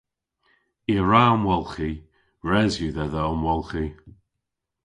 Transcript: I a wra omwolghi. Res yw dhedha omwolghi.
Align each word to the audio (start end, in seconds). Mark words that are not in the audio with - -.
I 0.91 0.93
a 0.99 1.01
wra 1.03 1.21
omwolghi. 1.35 1.91
Res 2.49 2.73
yw 2.83 2.91
dhedha 2.95 3.21
omwolghi. 3.33 3.85